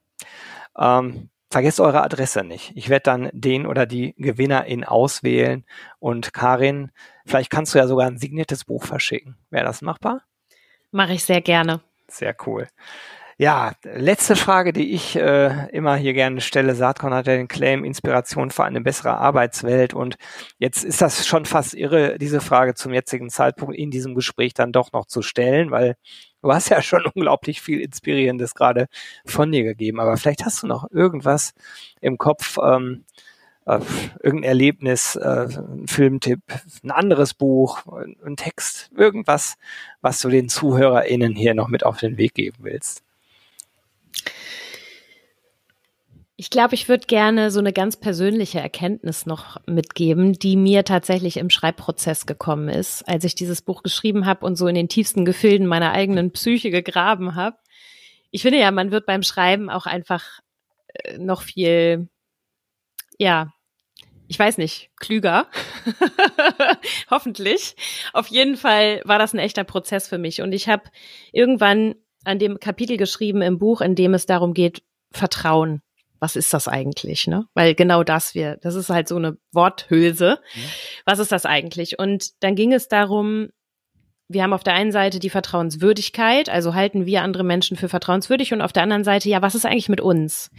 [0.76, 2.72] Ähm, vergesst eure Adresse nicht.
[2.74, 5.64] Ich werde dann den oder die Gewinnerin auswählen
[5.98, 6.90] und Karin,
[7.26, 9.36] vielleicht kannst du ja sogar ein signiertes Buch verschicken.
[9.50, 10.22] Wäre das machbar?
[10.90, 11.80] Mache ich sehr gerne.
[12.08, 12.68] Sehr cool.
[13.42, 16.74] Ja, letzte Frage, die ich äh, immer hier gerne stelle.
[16.74, 20.16] Saatkorn hat ja den Claim Inspiration für eine bessere Arbeitswelt und
[20.58, 24.72] jetzt ist das schon fast irre, diese Frage zum jetzigen Zeitpunkt in diesem Gespräch dann
[24.72, 25.96] doch noch zu stellen, weil
[26.42, 28.88] du hast ja schon unglaublich viel Inspirierendes gerade
[29.24, 30.00] von dir gegeben.
[30.00, 31.54] Aber vielleicht hast du noch irgendwas
[32.02, 33.06] im Kopf, ähm,
[33.64, 33.80] äh,
[34.22, 36.42] irgendein Erlebnis, äh, ein Filmtipp,
[36.84, 37.86] ein anderes Buch,
[38.22, 39.54] ein Text, irgendwas,
[40.02, 43.02] was du den ZuhörerInnen hier noch mit auf den Weg geben willst.
[46.40, 51.36] Ich glaube, ich würde gerne so eine ganz persönliche Erkenntnis noch mitgeben, die mir tatsächlich
[51.36, 55.26] im Schreibprozess gekommen ist, als ich dieses Buch geschrieben habe und so in den tiefsten
[55.26, 57.58] Gefilden meiner eigenen Psyche gegraben habe.
[58.30, 60.24] Ich finde ja, man wird beim Schreiben auch einfach
[60.94, 62.08] äh, noch viel,
[63.18, 63.52] ja,
[64.26, 65.46] ich weiß nicht, klüger.
[67.10, 67.76] Hoffentlich.
[68.14, 70.40] Auf jeden Fall war das ein echter Prozess für mich.
[70.40, 70.84] Und ich habe
[71.32, 75.82] irgendwann an dem Kapitel geschrieben im Buch, in dem es darum geht, Vertrauen
[76.20, 77.46] was ist das eigentlich, ne?
[77.54, 80.38] Weil genau das wir, das ist halt so eine Worthülse.
[80.54, 80.60] Mhm.
[81.06, 81.98] Was ist das eigentlich?
[81.98, 83.48] Und dann ging es darum,
[84.28, 88.52] wir haben auf der einen Seite die Vertrauenswürdigkeit, also halten wir andere Menschen für vertrauenswürdig
[88.52, 90.50] und auf der anderen Seite, ja, was ist eigentlich mit uns?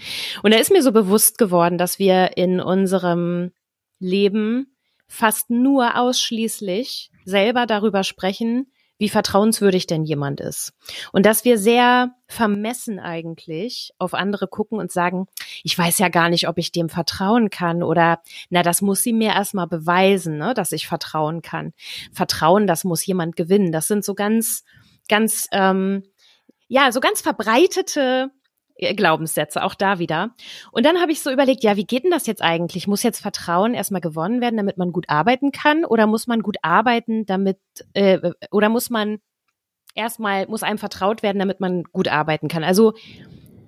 [0.44, 3.52] Und da ist mir so bewusst geworden, dass wir in unserem
[4.00, 4.76] Leben
[5.08, 8.72] fast nur ausschließlich selber darüber sprechen,
[9.02, 10.74] wie vertrauenswürdig denn jemand ist.
[11.12, 15.26] Und dass wir sehr vermessen eigentlich auf andere gucken und sagen,
[15.64, 19.12] ich weiß ja gar nicht, ob ich dem vertrauen kann oder na, das muss sie
[19.12, 21.74] mir erstmal beweisen, ne, dass ich vertrauen kann.
[22.14, 23.72] Vertrauen, das muss jemand gewinnen.
[23.72, 24.66] Das sind so ganz,
[25.10, 26.04] ganz ähm,
[26.68, 28.30] ja, so ganz verbreitete
[28.78, 30.36] Glaubenssätze, auch da wieder.
[30.72, 32.88] Und dann habe ich so überlegt, ja, wie geht denn das jetzt eigentlich?
[32.88, 35.86] Muss jetzt Vertrauen erstmal gewonnen werden, damit man gut arbeiten kann?
[35.86, 37.60] Oder muss man gut arbeiten, damit,
[37.94, 39.20] äh, oder muss man
[39.96, 42.64] erstmal, muss einem vertraut werden, damit man gut arbeiten kann?
[42.64, 42.94] Also,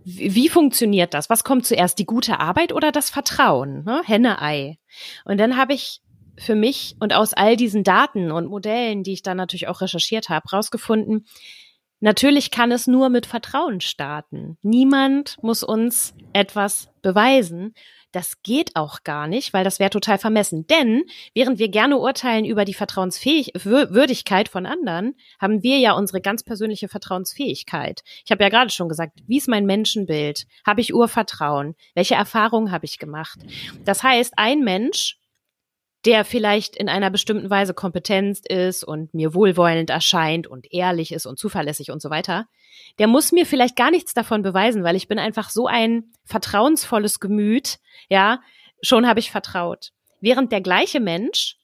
[0.06, 1.30] wie, wie funktioniert das?
[1.30, 3.84] Was kommt zuerst, die gute Arbeit oder das Vertrauen?
[3.84, 4.02] Ne?
[4.06, 4.78] Henne-Ei.
[5.26, 6.02] Und dann habe ich
[6.38, 10.30] für mich und aus all diesen Daten und Modellen, die ich dann natürlich auch recherchiert
[10.30, 11.26] habe, rausgefunden,
[12.04, 14.58] Natürlich kann es nur mit Vertrauen starten.
[14.62, 17.74] Niemand muss uns etwas beweisen.
[18.12, 20.68] Das geht auch gar nicht, weil das wäre total vermessen.
[20.68, 26.44] Denn während wir gerne urteilen über die Vertrauenswürdigkeit von anderen, haben wir ja unsere ganz
[26.44, 28.02] persönliche Vertrauensfähigkeit.
[28.26, 30.46] Ich habe ja gerade schon gesagt, wie ist mein Menschenbild?
[30.68, 31.74] Habe ich Urvertrauen?
[31.96, 33.40] Welche Erfahrungen habe ich gemacht?
[33.86, 35.20] Das heißt, ein Mensch
[36.06, 41.26] der vielleicht in einer bestimmten Weise kompetent ist und mir wohlwollend erscheint und ehrlich ist
[41.26, 42.48] und zuverlässig und so weiter,
[43.00, 47.20] der muss mir vielleicht gar nichts davon beweisen, weil ich bin einfach so ein vertrauensvolles
[47.20, 48.42] Gemüt, ja,
[48.82, 49.92] schon habe ich vertraut.
[50.20, 51.58] Während der gleiche Mensch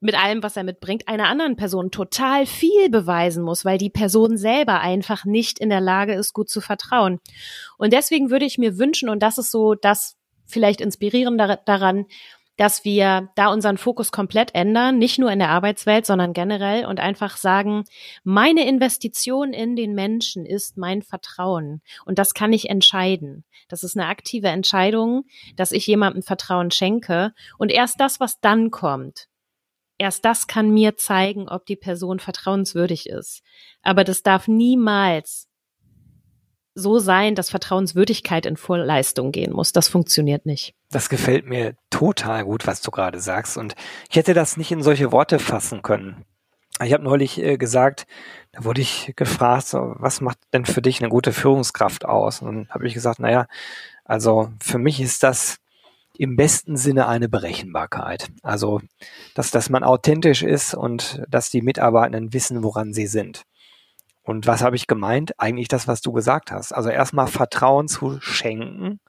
[0.00, 4.36] mit allem, was er mitbringt, einer anderen Person total viel beweisen muss, weil die Person
[4.36, 7.18] selber einfach nicht in der Lage ist, gut zu vertrauen.
[7.78, 12.06] Und deswegen würde ich mir wünschen, und das ist so das vielleicht inspirierende daran,
[12.58, 17.00] dass wir da unseren Fokus komplett ändern, nicht nur in der Arbeitswelt, sondern generell und
[17.00, 17.84] einfach sagen,
[18.24, 23.44] meine Investition in den Menschen ist mein Vertrauen und das kann ich entscheiden.
[23.68, 25.24] Das ist eine aktive Entscheidung,
[25.56, 29.28] dass ich jemandem Vertrauen schenke und erst das, was dann kommt,
[29.96, 33.42] erst das kann mir zeigen, ob die Person vertrauenswürdig ist.
[33.82, 35.47] Aber das darf niemals
[36.74, 39.72] so sein, dass Vertrauenswürdigkeit in Vorleistung gehen muss.
[39.72, 40.74] Das funktioniert nicht.
[40.90, 43.56] Das gefällt mir total gut, was du gerade sagst.
[43.56, 43.74] Und
[44.10, 46.24] ich hätte das nicht in solche Worte fassen können.
[46.82, 48.06] Ich habe neulich äh, gesagt,
[48.52, 52.40] da wurde ich gefragt, was macht denn für dich eine gute Führungskraft aus?
[52.40, 53.46] Und dann habe ich gesagt, naja,
[54.04, 55.58] also für mich ist das
[56.16, 58.28] im besten Sinne eine Berechenbarkeit.
[58.42, 58.80] Also,
[59.34, 63.42] dass, dass man authentisch ist und dass die Mitarbeitenden wissen, woran sie sind.
[64.28, 65.40] Und was habe ich gemeint?
[65.40, 66.72] Eigentlich das, was du gesagt hast.
[66.72, 69.00] Also erstmal Vertrauen zu schenken.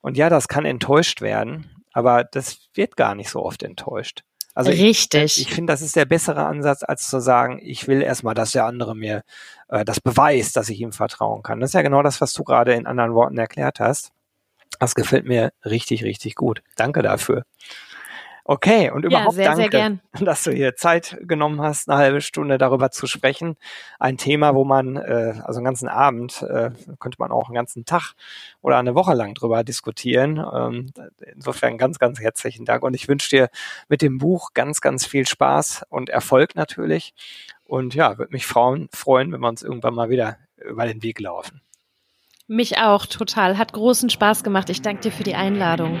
[0.00, 4.24] Und ja, das kann enttäuscht werden, aber das wird gar nicht so oft enttäuscht.
[4.52, 5.38] Also Richtig.
[5.38, 8.50] Ich, ich finde, das ist der bessere Ansatz, als zu sagen, ich will erstmal, dass
[8.50, 9.22] der andere mir
[9.68, 11.60] äh, das beweist, dass ich ihm vertrauen kann.
[11.60, 14.10] Das ist ja genau das, was du gerade in anderen Worten erklärt hast.
[14.80, 16.64] Das gefällt mir richtig, richtig gut.
[16.74, 17.44] Danke dafür.
[18.44, 22.20] Okay, und überhaupt ja, sehr, danke, sehr dass du hier Zeit genommen hast, eine halbe
[22.20, 23.56] Stunde darüber zu sprechen.
[24.00, 27.84] Ein Thema, wo man, äh, also einen ganzen Abend, äh, könnte man auch einen ganzen
[27.84, 28.14] Tag
[28.60, 30.44] oder eine Woche lang drüber diskutieren.
[30.52, 30.92] Ähm,
[31.34, 33.48] insofern ganz, ganz herzlichen Dank und ich wünsche dir
[33.88, 37.14] mit dem Buch ganz, ganz viel Spaß und Erfolg natürlich.
[37.64, 41.20] Und ja, würde mich freuen, freuen, wenn wir uns irgendwann mal wieder über den Weg
[41.20, 41.60] laufen.
[42.48, 43.56] Mich auch, total.
[43.56, 44.68] Hat großen Spaß gemacht.
[44.68, 46.00] Ich danke dir für die Einladung.